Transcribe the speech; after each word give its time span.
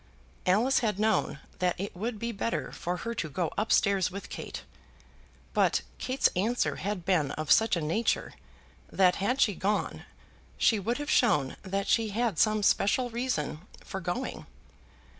Alice 0.47 0.79
had 0.79 0.97
known 0.97 1.37
that 1.59 1.79
it 1.79 1.95
would 1.95 2.17
be 2.17 2.31
better 2.31 2.71
for 2.71 2.97
her 2.97 3.13
to 3.13 3.29
go 3.29 3.51
up 3.55 3.71
stairs 3.71 4.09
with 4.09 4.31
Kate; 4.31 4.63
but 5.53 5.83
Kate's 5.99 6.27
answer 6.35 6.77
had 6.77 7.05
been 7.05 7.29
of 7.33 7.51
such 7.51 7.75
a 7.75 7.81
nature 7.81 8.33
that 8.91 9.17
had 9.17 9.39
she 9.39 9.53
gone 9.53 10.03
she 10.57 10.79
would 10.79 10.97
have 10.97 11.11
shown 11.11 11.55
that 11.61 11.87
she 11.87 12.09
had 12.09 12.39
some 12.39 12.63
special 12.63 13.11
reason 13.11 13.59
for 13.85 14.01
going. 14.01 14.47